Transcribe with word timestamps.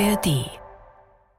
ARD 0.00 0.53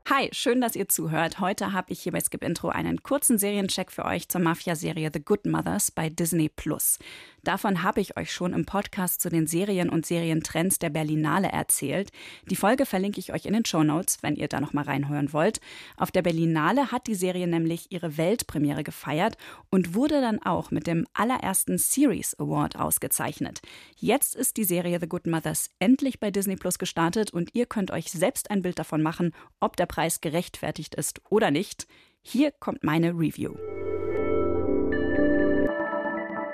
Hi, 0.08 0.30
schön, 0.34 0.62
dass 0.62 0.76
ihr 0.76 0.88
zuhört. 0.88 1.40
Heute 1.40 1.74
habe 1.74 1.92
ich 1.92 2.00
hier 2.00 2.12
bei 2.12 2.22
Skip 2.22 2.44
Intro 2.44 2.70
einen 2.70 3.02
kurzen 3.02 3.40
Seriencheck 3.40 3.92
für 3.92 4.06
euch 4.06 4.30
zur 4.30 4.40
Mafia-Serie 4.40 5.10
The 5.12 5.20
Good 5.20 5.48
Mothers 5.48 5.90
bei 5.90 6.10
Disney 6.10 6.48
Plus. 6.48 7.00
Davon 7.44 7.82
habe 7.82 8.02
ich 8.02 8.16
euch 8.16 8.32
schon 8.32 8.54
im 8.54 8.68
Podcast 8.68 9.20
zu 9.20 9.30
den 9.30 9.48
Serien 9.48 9.90
und 9.90 10.06
Serientrends 10.06 10.78
der 10.78 10.92
Berlinale 10.92 11.48
erzählt. 11.48 12.12
Die 12.50 12.56
Folge 12.56 12.86
verlinke 12.86 13.20
ich 13.20 13.34
euch 13.34 13.48
in 13.48 13.54
den 13.54 13.66
Show 13.66 13.84
Notes, 13.84 14.20
wenn 14.22 14.36
ihr 14.36 14.48
da 14.48 14.62
noch 14.62 14.74
mal 14.74 14.84
reinhören 14.84 15.34
wollt. 15.34 15.60
Auf 15.98 16.12
der 16.12 16.22
Berlinale 16.22 16.92
hat 16.92 17.08
die 17.08 17.16
Serie 17.16 17.48
nämlich 17.48 17.92
ihre 17.92 18.16
Weltpremiere 18.18 18.84
gefeiert 18.84 19.38
und 19.72 19.96
wurde 19.96 20.22
dann 20.22 20.40
auch 20.40 20.70
mit 20.70 20.86
dem 20.86 21.08
allerersten 21.14 21.80
Series 21.80 22.36
Award 22.40 22.76
ausgezeichnet. 22.76 23.62
Jetzt 23.96 24.36
ist 24.36 24.58
die 24.58 24.66
Serie 24.66 25.00
The 25.00 25.10
Good 25.10 25.26
Mothers 25.26 25.72
endlich 25.80 26.20
bei 26.20 26.30
Disney 26.30 26.58
Plus 26.58 26.78
gestartet 26.78 27.32
und 27.32 27.56
ihr 27.56 27.66
könnt 27.66 27.90
euch 27.90 28.12
selbst 28.12 28.52
ein 28.52 28.62
Bild 28.62 28.78
davon 28.78 29.02
machen, 29.02 29.34
ob 29.60 29.78
der 29.78 29.95
Preis 29.96 30.20
gerechtfertigt 30.20 30.94
ist 30.96 31.22
oder 31.30 31.52
nicht. 31.52 31.88
Hier 32.22 32.52
kommt 32.52 32.84
meine 32.84 33.12
Review. 33.12 33.54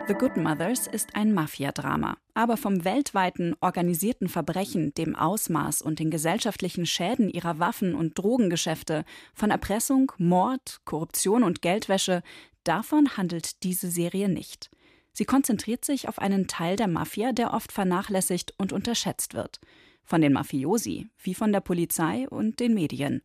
The 0.08 0.14
Good 0.14 0.38
Mothers 0.38 0.86
ist 0.86 1.16
ein 1.16 1.34
Mafiadrama, 1.34 2.18
aber 2.36 2.56
vom 2.56 2.86
weltweiten 2.86 3.56
organisierten 3.60 4.30
Verbrechen, 4.30 4.94
dem 4.94 5.16
Ausmaß 5.16 5.82
und 5.82 5.98
den 5.98 6.12
gesellschaftlichen 6.12 6.86
Schäden 6.86 7.30
ihrer 7.32 7.58
Waffen- 7.58 7.96
und 7.96 8.16
Drogengeschäfte, 8.16 9.06
von 9.34 9.50
Erpressung, 9.50 10.12
Mord, 10.20 10.82
Korruption 10.86 11.42
und 11.42 11.64
Geldwäsche, 11.64 12.22
davon 12.64 13.18
handelt 13.18 13.64
diese 13.64 13.90
Serie 13.90 14.30
nicht. 14.30 14.70
Sie 15.14 15.26
konzentriert 15.26 15.84
sich 15.84 16.08
auf 16.08 16.20
einen 16.20 16.46
Teil 16.48 16.76
der 16.76 16.88
Mafia, 16.88 17.32
der 17.32 17.56
oft 17.56 17.72
vernachlässigt 17.72 18.54
und 18.60 18.72
unterschätzt 18.72 19.34
wird. 19.34 19.60
Von 20.12 20.20
den 20.20 20.34
Mafiosi, 20.34 21.08
wie 21.24 21.34
von 21.34 21.54
der 21.54 21.62
Polizei 21.62 22.28
und 22.28 22.60
den 22.60 22.74
Medien. 22.74 23.22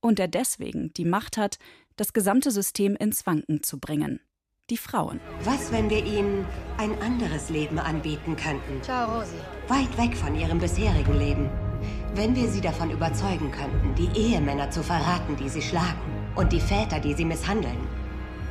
Und 0.00 0.18
der 0.18 0.26
deswegen 0.26 0.92
die 0.94 1.04
Macht 1.04 1.36
hat, 1.36 1.60
das 1.94 2.12
gesamte 2.12 2.50
System 2.50 2.96
ins 2.96 3.24
Wanken 3.24 3.62
zu 3.62 3.78
bringen 3.78 4.18
die 4.70 4.76
Frauen. 4.76 5.20
Was, 5.44 5.70
wenn 5.70 5.90
wir 5.90 6.04
ihnen 6.04 6.44
ein 6.78 7.00
anderes 7.02 7.50
Leben 7.50 7.78
anbieten 7.78 8.34
könnten? 8.34 8.82
Ciao, 8.82 9.18
Rosi. 9.18 9.36
Weit 9.68 9.96
weg 9.96 10.16
von 10.16 10.34
ihrem 10.34 10.58
bisherigen 10.58 11.18
Leben. 11.18 11.50
Wenn 12.14 12.34
wir 12.34 12.48
sie 12.48 12.62
davon 12.62 12.90
überzeugen 12.90 13.52
könnten, 13.52 13.94
die 13.94 14.08
Ehemänner 14.18 14.70
zu 14.70 14.82
verraten, 14.82 15.36
die 15.36 15.48
sie 15.48 15.62
schlagen, 15.62 16.00
und 16.34 16.50
die 16.50 16.60
Väter, 16.60 16.98
die 16.98 17.14
sie 17.14 17.24
misshandeln, 17.24 17.86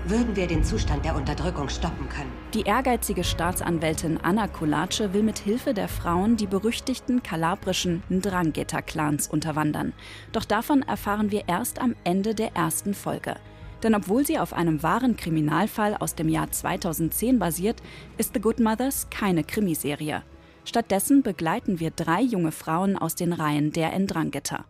würden 0.06 0.36
wir 0.36 0.48
den 0.48 0.64
Zustand 0.64 1.06
der 1.06 1.16
Unterdrückung 1.16 1.70
stoppen 1.70 2.10
können. 2.10 2.32
Die 2.54 2.64
ehrgeizige 2.64 3.24
Staatsanwältin 3.24 4.20
Anna 4.22 4.48
Kulace 4.48 5.14
will 5.14 5.24
mit 5.24 5.40
Hilfe 5.40 5.74
der 5.74 5.88
Frauen 5.88 6.38
die 6.38 6.48
berüchtigten 6.48 7.24
kalabrischen 7.24 8.04
Ndrangheta-Clans 8.10 9.28
unterwandern. 9.28 9.94
Doch 10.32 10.46
davon 10.46 10.84
erfahren 10.84 11.32
wir 11.32 11.48
erst 11.48 11.80
am 11.80 11.96
Ende 12.04 12.36
der 12.36 12.56
ersten 12.56 12.94
Folge. 12.94 13.36
Denn 13.82 13.96
obwohl 13.96 14.26
sie 14.26 14.40
auf 14.40 14.54
einem 14.54 14.82
wahren 14.82 15.18
Kriminalfall 15.18 15.96
aus 16.00 16.16
dem 16.16 16.30
Jahr 16.30 16.52
2010 16.52 17.40
basiert, 17.40 17.82
ist 18.18 18.34
The 18.34 18.40
Good 18.40 18.60
Mothers 18.60 19.08
keine 19.10 19.44
Krimiserie. 19.44 20.24
Stattdessen 20.66 21.24
begleiten 21.24 21.80
wir 21.80 21.92
drei 21.92 22.22
junge 22.22 22.52
Frauen 22.54 22.98
aus 22.98 23.16
den 23.16 23.34
Reihen 23.34 23.72
der 23.74 23.98
Ndrangheta. 23.98 24.66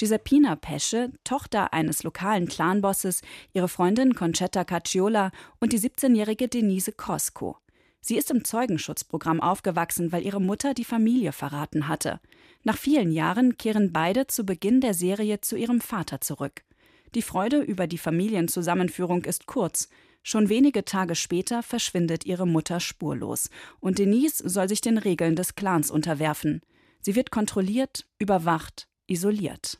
Giuseppina 0.00 0.56
Pesce, 0.56 1.10
Tochter 1.24 1.74
eines 1.74 2.04
lokalen 2.04 2.48
Clanbosses, 2.48 3.20
ihre 3.52 3.68
Freundin 3.68 4.14
Concetta 4.14 4.64
Cacciola 4.64 5.30
und 5.58 5.74
die 5.74 5.78
17-jährige 5.78 6.48
Denise 6.48 6.92
Cosco. 6.92 7.58
Sie 8.00 8.16
ist 8.16 8.30
im 8.30 8.42
Zeugenschutzprogramm 8.42 9.42
aufgewachsen, 9.42 10.10
weil 10.10 10.24
ihre 10.24 10.40
Mutter 10.40 10.72
die 10.72 10.86
Familie 10.86 11.32
verraten 11.32 11.86
hatte. 11.86 12.18
Nach 12.64 12.78
vielen 12.78 13.12
Jahren 13.12 13.58
kehren 13.58 13.92
beide 13.92 14.26
zu 14.26 14.44
Beginn 14.46 14.80
der 14.80 14.94
Serie 14.94 15.42
zu 15.42 15.54
ihrem 15.54 15.82
Vater 15.82 16.22
zurück. 16.22 16.62
Die 17.14 17.20
Freude 17.20 17.58
über 17.58 17.86
die 17.86 17.98
Familienzusammenführung 17.98 19.24
ist 19.26 19.44
kurz. 19.44 19.90
Schon 20.22 20.48
wenige 20.48 20.86
Tage 20.86 21.14
später 21.14 21.62
verschwindet 21.62 22.24
ihre 22.24 22.46
Mutter 22.46 22.80
spurlos 22.80 23.50
und 23.80 23.98
Denise 23.98 24.48
soll 24.48 24.70
sich 24.70 24.80
den 24.80 24.96
Regeln 24.96 25.36
des 25.36 25.56
Clans 25.56 25.90
unterwerfen. 25.90 26.62
Sie 27.02 27.16
wird 27.16 27.30
kontrolliert, 27.30 28.06
überwacht, 28.18 28.88
isoliert. 29.06 29.78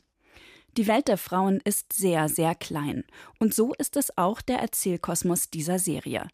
Die 0.77 0.87
Welt 0.87 1.09
der 1.09 1.17
Frauen 1.17 1.59
ist 1.65 1.91
sehr, 1.91 2.29
sehr 2.29 2.55
klein. 2.55 3.03
Und 3.39 3.53
so 3.53 3.73
ist 3.73 3.97
es 3.97 4.17
auch 4.17 4.41
der 4.41 4.59
Erzählkosmos 4.59 5.49
dieser 5.49 5.79
Serie. 5.79 6.27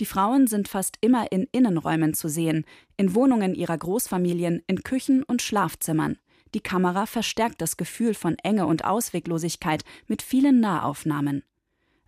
Die 0.00 0.06
Frauen 0.06 0.46
sind 0.46 0.68
fast 0.68 0.96
immer 1.02 1.30
in 1.30 1.46
Innenräumen 1.52 2.14
zu 2.14 2.28
sehen, 2.28 2.64
in 2.96 3.14
Wohnungen 3.14 3.54
ihrer 3.54 3.76
Großfamilien, 3.76 4.62
in 4.66 4.82
Küchen 4.82 5.22
und 5.22 5.42
Schlafzimmern. 5.42 6.16
Die 6.54 6.60
Kamera 6.60 7.04
verstärkt 7.04 7.60
das 7.60 7.76
Gefühl 7.76 8.14
von 8.14 8.36
Enge 8.38 8.66
und 8.66 8.84
Ausweglosigkeit 8.84 9.84
mit 10.06 10.22
vielen 10.22 10.60
Nahaufnahmen. 10.60 11.44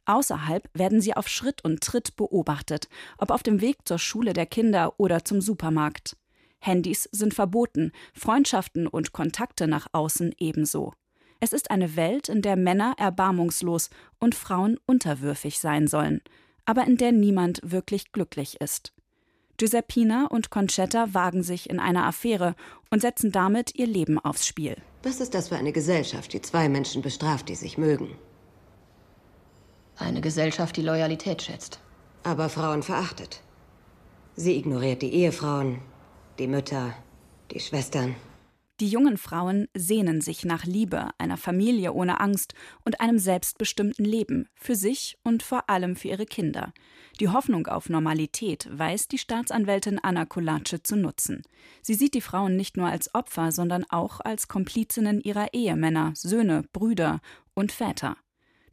Außerhalb 0.06 0.68
werden 0.74 1.00
sie 1.02 1.14
auf 1.14 1.28
Schritt 1.28 1.64
und 1.64 1.82
Tritt 1.82 2.16
beobachtet, 2.16 2.88
ob 3.18 3.30
auf 3.30 3.42
dem 3.42 3.60
Weg 3.60 3.78
zur 3.84 3.98
Schule 3.98 4.32
der 4.32 4.46
Kinder 4.46 4.94
oder 4.98 5.24
zum 5.24 5.40
Supermarkt. 5.40 6.16
Handys 6.60 7.08
sind 7.12 7.34
verboten, 7.34 7.92
Freundschaften 8.14 8.86
und 8.86 9.12
Kontakte 9.12 9.66
nach 9.66 9.86
außen 9.92 10.34
ebenso. 10.38 10.94
Es 11.44 11.52
ist 11.52 11.70
eine 11.70 11.94
Welt, 11.94 12.30
in 12.30 12.40
der 12.40 12.56
Männer 12.56 12.94
erbarmungslos 12.96 13.90
und 14.18 14.34
Frauen 14.34 14.80
unterwürfig 14.86 15.58
sein 15.58 15.88
sollen, 15.88 16.22
aber 16.64 16.86
in 16.86 16.96
der 16.96 17.12
niemand 17.12 17.60
wirklich 17.62 18.12
glücklich 18.12 18.62
ist. 18.62 18.94
Giuseppina 19.58 20.24
und 20.28 20.48
Concetta 20.48 21.12
wagen 21.12 21.42
sich 21.42 21.68
in 21.68 21.80
eine 21.80 22.04
Affäre 22.06 22.54
und 22.88 23.02
setzen 23.02 23.30
damit 23.30 23.74
ihr 23.74 23.86
Leben 23.86 24.18
aufs 24.18 24.46
Spiel. 24.46 24.78
Was 25.02 25.20
ist 25.20 25.34
das 25.34 25.50
für 25.50 25.56
eine 25.56 25.72
Gesellschaft, 25.72 26.32
die 26.32 26.40
zwei 26.40 26.70
Menschen 26.70 27.02
bestraft, 27.02 27.50
die 27.50 27.56
sich 27.56 27.76
mögen? 27.76 28.16
Eine 29.98 30.22
Gesellschaft, 30.22 30.78
die 30.78 30.82
Loyalität 30.82 31.42
schätzt. 31.42 31.78
Aber 32.22 32.48
Frauen 32.48 32.82
verachtet. 32.82 33.42
Sie 34.34 34.56
ignoriert 34.56 35.02
die 35.02 35.12
Ehefrauen, 35.12 35.82
die 36.38 36.46
Mütter, 36.46 36.94
die 37.50 37.60
Schwestern. 37.60 38.16
Die 38.84 38.90
jungen 38.90 39.16
Frauen 39.16 39.66
sehnen 39.72 40.20
sich 40.20 40.44
nach 40.44 40.66
Liebe, 40.66 41.08
einer 41.16 41.38
Familie 41.38 41.94
ohne 41.94 42.20
Angst 42.20 42.52
und 42.84 43.00
einem 43.00 43.18
selbstbestimmten 43.18 44.04
Leben, 44.04 44.46
für 44.56 44.74
sich 44.74 45.16
und 45.22 45.42
vor 45.42 45.70
allem 45.70 45.96
für 45.96 46.08
ihre 46.08 46.26
Kinder. 46.26 46.74
Die 47.18 47.30
Hoffnung 47.30 47.66
auf 47.66 47.88
Normalität 47.88 48.68
weiß 48.70 49.08
die 49.08 49.16
Staatsanwältin 49.16 50.00
Anna 50.00 50.26
Kulace 50.26 50.82
zu 50.82 50.96
nutzen. 50.96 51.44
Sie 51.80 51.94
sieht 51.94 52.12
die 52.12 52.20
Frauen 52.20 52.56
nicht 52.56 52.76
nur 52.76 52.88
als 52.88 53.14
Opfer, 53.14 53.52
sondern 53.52 53.86
auch 53.88 54.20
als 54.20 54.48
Komplizinnen 54.48 55.22
ihrer 55.22 55.54
Ehemänner, 55.54 56.12
Söhne, 56.14 56.64
Brüder 56.74 57.22
und 57.54 57.72
Väter. 57.72 58.18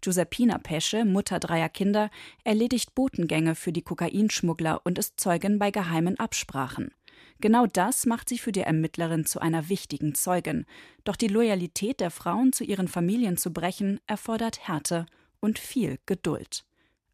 Giuseppina 0.01 0.57
Pesce, 0.57 1.05
Mutter 1.05 1.39
dreier 1.39 1.69
Kinder, 1.69 2.09
erledigt 2.43 2.95
Botengänge 2.95 3.55
für 3.55 3.71
die 3.71 3.83
Kokainschmuggler 3.83 4.81
und 4.83 4.99
ist 4.99 5.21
Zeugin 5.21 5.57
bei 5.57 5.71
geheimen 5.71 6.19
Absprachen. 6.19 6.91
Genau 7.39 7.65
das 7.65 8.05
macht 8.05 8.29
sie 8.29 8.37
für 8.37 8.51
die 8.51 8.61
Ermittlerin 8.61 9.25
zu 9.25 9.39
einer 9.39 9.69
wichtigen 9.69 10.15
Zeugin. 10.15 10.65
Doch 11.03 11.15
die 11.15 11.27
Loyalität 11.27 11.99
der 11.99 12.11
Frauen 12.11 12.53
zu 12.53 12.63
ihren 12.63 12.87
Familien 12.87 13.37
zu 13.37 13.51
brechen, 13.51 13.99
erfordert 14.07 14.67
Härte 14.67 15.05
und 15.39 15.59
viel 15.59 15.99
Geduld. 16.05 16.63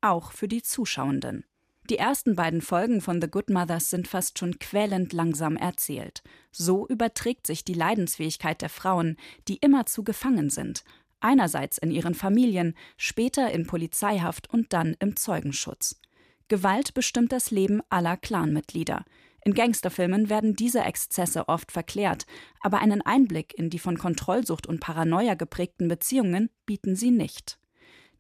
Auch 0.02 0.32
für 0.32 0.48
die 0.48 0.62
Zuschauenden. 0.62 1.44
Die 1.90 1.98
ersten 1.98 2.36
beiden 2.36 2.62
Folgen 2.62 3.00
von 3.00 3.22
The 3.22 3.30
Good 3.30 3.50
Mothers 3.50 3.90
sind 3.90 4.10
fast 4.10 4.38
schon 4.38 4.60
quälend 4.60 5.14
langsam 5.14 5.56
erzählt. 5.56 6.22
So 6.52 6.86
überträgt 6.86 7.48
sich 7.48 7.64
die 7.64 7.74
Leidensfähigkeit 7.74 8.62
der 8.62 8.70
Frauen, 8.70 9.16
die 9.48 9.58
immerzu 9.58 10.04
gefangen 10.04 10.50
sind. 10.50 10.84
Einerseits 11.22 11.78
in 11.78 11.90
ihren 11.90 12.14
Familien, 12.14 12.76
später 12.98 13.52
in 13.52 13.66
Polizeihaft 13.66 14.50
und 14.50 14.74
dann 14.74 14.98
im 15.00 15.16
Zeugenschutz. 15.16 16.00
Gewalt 16.50 16.94
bestimmt 16.94 17.32
das 17.32 17.52
Leben 17.52 17.82
aller 17.90 18.18
Clanmitglieder. 18.18 19.06
In 19.48 19.54
Gangsterfilmen 19.54 20.30
werden 20.30 20.58
diese 20.58 20.82
Exzesse 20.82 21.48
oft 21.48 21.72
verklärt, 21.72 22.26
aber 22.60 22.80
einen 22.80 23.02
Einblick 23.02 23.58
in 23.58 23.70
die 23.70 23.80
von 23.80 23.98
Kontrollsucht 23.98 24.68
und 24.68 24.82
Paranoia 24.82 25.36
geprägten 25.36 25.88
Beziehungen 25.88 26.50
bieten 26.66 26.98
sie 26.98 27.12
nicht. 27.12 27.58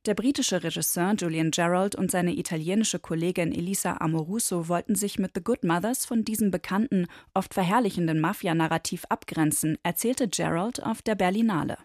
Der 0.07 0.15
britische 0.15 0.63
Regisseur 0.63 1.15
Julian 1.17 1.51
Gerald 1.51 1.93
und 1.93 2.09
seine 2.11 2.31
italienische 2.37 2.97
Kollegin 2.97 3.51
Elisa 3.51 3.97
Amoruso 3.97 4.69
wollten 4.69 4.95
sich 4.95 5.19
mit 5.19 5.31
The 5.35 5.43
Good 5.43 5.65
Mothers 5.65 6.05
von 6.05 6.23
diesem 6.23 6.49
bekannten, 6.49 7.07
oft 7.33 7.53
verherrlichenden 7.53 8.21
Mafia-Narrativ 8.21 9.03
abgrenzen, 9.09 9.77
erzählte 9.83 10.29
Gerald 10.29 10.81
auf 10.81 11.01
der 11.01 11.15
Berlinale. 11.15 11.77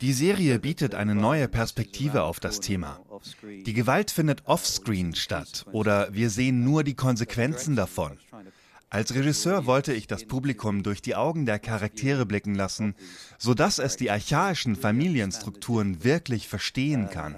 Die 0.00 0.12
Serie 0.12 0.58
bietet 0.60 0.94
eine 0.94 1.14
neue 1.16 1.48
Perspektive 1.48 2.22
auf 2.22 2.38
das 2.38 2.60
Thema. 2.60 3.00
Die 3.66 3.72
Gewalt 3.72 4.12
findet 4.12 4.46
offscreen 4.46 5.16
statt 5.16 5.66
oder 5.72 6.14
wir 6.14 6.30
sehen 6.30 6.62
nur 6.62 6.84
die 6.84 6.94
Konsequenzen 6.94 7.74
davon. 7.74 8.18
Als 8.94 9.12
Regisseur 9.12 9.66
wollte 9.66 9.92
ich 9.92 10.06
das 10.06 10.24
Publikum 10.24 10.84
durch 10.84 11.02
die 11.02 11.16
Augen 11.16 11.46
der 11.46 11.58
Charaktere 11.58 12.26
blicken 12.26 12.54
lassen, 12.54 12.94
sodass 13.38 13.80
es 13.80 13.96
die 13.96 14.08
archaischen 14.08 14.76
Familienstrukturen 14.76 16.04
wirklich 16.04 16.46
verstehen 16.46 17.10
kann. 17.10 17.34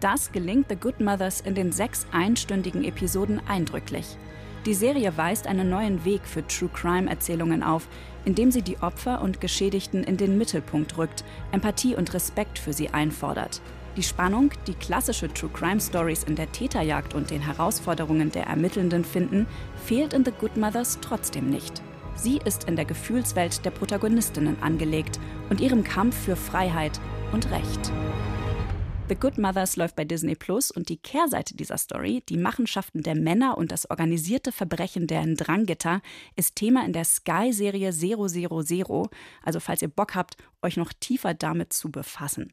Das 0.00 0.32
gelingt 0.32 0.66
The 0.70 0.76
Good 0.76 1.00
Mothers 1.00 1.42
in 1.42 1.54
den 1.54 1.70
sechs 1.70 2.06
einstündigen 2.12 2.84
Episoden 2.84 3.46
eindrücklich. 3.46 4.16
Die 4.64 4.72
Serie 4.72 5.18
weist 5.18 5.46
einen 5.46 5.68
neuen 5.68 6.06
Weg 6.06 6.22
für 6.24 6.46
True 6.46 6.70
Crime 6.72 7.10
Erzählungen 7.10 7.62
auf, 7.62 7.86
indem 8.24 8.50
sie 8.50 8.62
die 8.62 8.78
Opfer 8.78 9.20
und 9.20 9.42
Geschädigten 9.42 10.02
in 10.02 10.16
den 10.16 10.38
Mittelpunkt 10.38 10.96
rückt, 10.96 11.26
Empathie 11.52 11.94
und 11.94 12.14
Respekt 12.14 12.58
für 12.58 12.72
sie 12.72 12.88
einfordert. 12.88 13.60
Die 13.96 14.02
Spannung, 14.02 14.50
die 14.66 14.74
klassische 14.74 15.32
True 15.32 15.50
Crime 15.52 15.80
Stories 15.80 16.24
in 16.24 16.34
der 16.34 16.50
Täterjagd 16.50 17.14
und 17.14 17.30
den 17.30 17.40
Herausforderungen 17.40 18.32
der 18.32 18.46
Ermittelnden 18.46 19.04
finden, 19.04 19.46
fehlt 19.84 20.12
in 20.12 20.24
The 20.24 20.32
Good 20.32 20.56
Mothers 20.56 20.98
trotzdem 21.00 21.48
nicht. 21.48 21.80
Sie 22.16 22.40
ist 22.44 22.64
in 22.64 22.74
der 22.74 22.86
Gefühlswelt 22.86 23.64
der 23.64 23.70
Protagonistinnen 23.70 24.60
angelegt 24.62 25.20
und 25.48 25.60
ihrem 25.60 25.84
Kampf 25.84 26.16
für 26.16 26.34
Freiheit 26.34 27.00
und 27.32 27.50
Recht. 27.52 27.92
The 29.06 29.16
Good 29.16 29.36
Mothers 29.36 29.76
läuft 29.76 29.96
bei 29.96 30.06
Disney 30.06 30.34
Plus 30.34 30.70
und 30.70 30.88
die 30.88 30.96
Kehrseite 30.96 31.54
dieser 31.54 31.76
Story, 31.76 32.22
die 32.26 32.38
Machenschaften 32.38 33.02
der 33.02 33.14
Männer 33.14 33.58
und 33.58 33.70
das 33.70 33.90
organisierte 33.90 34.50
Verbrechen 34.50 35.06
der 35.06 35.26
Ndrangheta, 35.26 36.00
ist 36.36 36.56
Thema 36.56 36.86
in 36.86 36.94
der 36.94 37.04
Sky-Serie 37.04 37.92
000. 37.92 39.10
Also 39.42 39.60
falls 39.60 39.82
ihr 39.82 39.88
Bock 39.88 40.14
habt, 40.14 40.38
euch 40.62 40.78
noch 40.78 40.94
tiefer 40.98 41.34
damit 41.34 41.74
zu 41.74 41.90
befassen. 41.90 42.50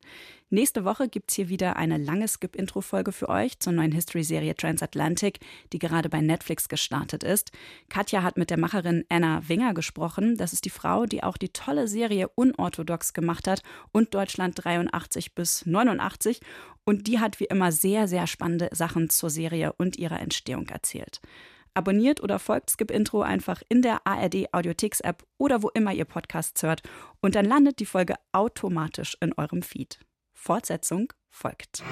Nächste 0.50 0.84
Woche 0.84 1.08
gibt 1.08 1.32
es 1.32 1.38
hier 1.38 1.48
wieder 1.48 1.78
eine 1.78 1.98
lange 1.98 2.28
Skip-Intro-Folge 2.28 3.14
für 3.14 3.30
euch 3.30 3.60
zur 3.60 3.72
neuen 3.72 3.94
History-Serie 3.94 4.54
Transatlantic, 4.54 5.40
die 5.72 5.80
gerade 5.80 6.10
bei 6.10 6.20
Netflix 6.20 6.68
gestartet 6.68 7.24
ist. 7.24 7.54
Katja 7.88 8.22
hat 8.22 8.38
mit 8.38 8.50
der 8.50 8.60
Macherin 8.60 9.06
Anna 9.08 9.48
Winger 9.48 9.74
gesprochen. 9.74 10.36
Das 10.36 10.52
ist 10.52 10.66
die 10.66 10.70
Frau, 10.70 11.06
die 11.06 11.24
auch 11.24 11.38
die 11.38 11.54
tolle 11.54 11.88
Serie 11.88 12.28
Unorthodox 12.36 13.14
gemacht 13.14 13.48
hat 13.48 13.64
und 13.94 14.14
Deutschland 14.14 14.62
83 14.62 15.34
bis 15.34 15.66
89. 15.66 16.41
Und 16.84 17.08
die 17.08 17.20
hat 17.20 17.40
wie 17.40 17.46
immer 17.46 17.72
sehr, 17.72 18.08
sehr 18.08 18.28
spannende 18.28 18.70
Sachen 18.72 19.10
zur 19.10 19.30
Serie 19.30 19.74
und 19.74 19.98
ihrer 19.98 20.20
Entstehung 20.20 20.68
erzählt. 20.70 21.22
Abonniert 21.74 22.22
oder 22.22 22.38
folgt 22.40 22.70
Skip 22.70 22.92
Intro 22.92 23.22
einfach 23.22 23.62
in 23.70 23.82
der 23.82 24.06
ARD 24.06 24.54
Audiotheks 24.54 25.00
App 25.00 25.24
oder 25.38 25.64
wo 25.64 25.70
immer 25.70 25.94
ihr 25.94 26.06
Podcasts 26.06 26.62
hört 26.64 26.82
und 27.22 27.36
dann 27.36 27.46
landet 27.46 27.80
die 27.80 27.86
Folge 27.86 28.16
automatisch 28.34 29.16
in 29.22 29.34
eurem 29.34 29.62
Feed. 29.62 30.00
Fortsetzung 30.34 31.14
folgt. 31.30 31.84